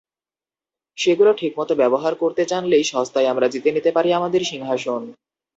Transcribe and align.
সেগুলো 0.97 1.31
ঠিকমতো 1.33 1.73
ব্যবহার 1.75 2.13
করতে 2.15 2.41
জানলেই 2.45 2.83
সস্তায় 2.83 3.27
আমরা 3.27 3.47
জিতে 3.47 3.69
নিতে 3.71 3.91
পারি 3.91 4.09
আমাদের 4.13 4.41
সিংহাসন। 4.45 5.01